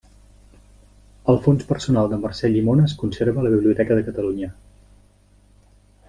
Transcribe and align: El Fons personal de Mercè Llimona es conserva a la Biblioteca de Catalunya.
El 1.33 1.37
Fons 1.47 1.65
personal 1.71 2.09
de 2.13 2.19
Mercè 2.23 2.49
Llimona 2.53 2.85
es 2.91 2.95
conserva 3.01 3.41
a 3.43 3.47
la 3.47 3.51
Biblioteca 3.55 3.97
de 3.99 4.07
Catalunya. 4.09 4.51